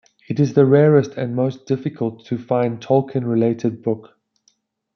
It 0.27 0.39
is 0.39 0.55
the 0.55 0.65
rarest 0.65 1.11
and 1.11 1.35
most 1.35 1.67
difficult 1.67 2.25
to 2.25 2.39
find 2.39 2.81
Tolkien-related 2.81 3.83
book. 3.83 4.17